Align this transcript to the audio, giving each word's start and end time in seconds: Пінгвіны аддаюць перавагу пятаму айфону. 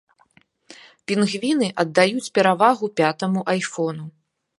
Пінгвіны 1.09 1.67
аддаюць 1.83 2.31
перавагу 2.39 2.85
пятаму 3.03 3.45
айфону. 3.55 4.05